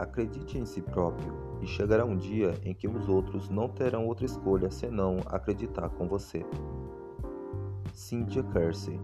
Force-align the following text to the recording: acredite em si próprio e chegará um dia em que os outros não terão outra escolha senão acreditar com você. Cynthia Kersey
acredite 0.00 0.56
em 0.56 0.64
si 0.64 0.80
próprio 0.80 1.58
e 1.60 1.66
chegará 1.66 2.06
um 2.06 2.16
dia 2.16 2.54
em 2.64 2.72
que 2.74 2.88
os 2.88 3.06
outros 3.06 3.50
não 3.50 3.68
terão 3.68 4.06
outra 4.06 4.24
escolha 4.24 4.70
senão 4.70 5.18
acreditar 5.26 5.90
com 5.90 6.08
você. 6.08 6.44
Cynthia 7.92 8.42
Kersey 8.42 8.98